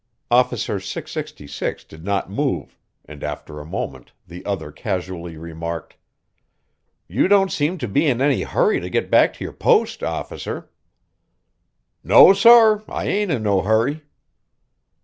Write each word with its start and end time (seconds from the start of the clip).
Officer 0.31 0.79
666 0.79 1.83
did 1.83 2.03
not 2.03 2.27
move, 2.27 2.75
and 3.05 3.23
after 3.23 3.59
a 3.59 3.65
moment 3.67 4.13
the 4.27 4.43
other 4.47 4.71
casually 4.71 5.37
remarked: 5.37 5.95
"You 7.07 7.27
don't 7.27 7.51
seem 7.51 7.77
to 7.77 7.87
be 7.87 8.07
in 8.07 8.19
any 8.19 8.41
hurry 8.41 8.79
to 8.79 8.89
get 8.89 9.11
back 9.11 9.31
to 9.35 9.43
your 9.43 9.53
post, 9.53 10.01
officer." 10.01 10.71
"No, 12.03 12.33
sorr 12.33 12.83
I 12.87 13.05
ain't 13.05 13.29
in 13.29 13.43
no 13.43 13.61
hurry." 13.61 14.01